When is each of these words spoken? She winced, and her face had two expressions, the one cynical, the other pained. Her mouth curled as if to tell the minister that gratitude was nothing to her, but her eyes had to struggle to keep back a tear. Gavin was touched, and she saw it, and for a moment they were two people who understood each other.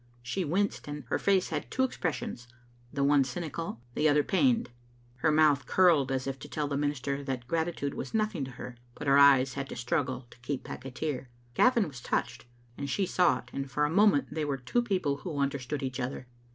She 0.23 0.43
winced, 0.43 0.87
and 0.87 1.03
her 1.09 1.19
face 1.19 1.49
had 1.49 1.69
two 1.69 1.83
expressions, 1.83 2.47
the 2.91 3.03
one 3.03 3.23
cynical, 3.23 3.81
the 3.93 4.09
other 4.09 4.23
pained. 4.23 4.71
Her 5.17 5.31
mouth 5.31 5.67
curled 5.67 6.11
as 6.11 6.25
if 6.25 6.39
to 6.39 6.49
tell 6.49 6.67
the 6.67 6.75
minister 6.75 7.23
that 7.23 7.45
gratitude 7.47 7.93
was 7.93 8.11
nothing 8.11 8.43
to 8.45 8.51
her, 8.53 8.77
but 8.95 9.05
her 9.05 9.19
eyes 9.19 9.53
had 9.53 9.69
to 9.69 9.75
struggle 9.75 10.25
to 10.31 10.39
keep 10.39 10.63
back 10.63 10.85
a 10.85 10.89
tear. 10.89 11.29
Gavin 11.53 11.87
was 11.87 12.01
touched, 12.01 12.45
and 12.79 12.89
she 12.89 13.05
saw 13.05 13.37
it, 13.37 13.51
and 13.53 13.69
for 13.69 13.85
a 13.85 13.91
moment 13.91 14.33
they 14.33 14.43
were 14.43 14.57
two 14.57 14.81
people 14.81 15.17
who 15.17 15.37
understood 15.37 15.83
each 15.83 15.99
other. 15.99 16.25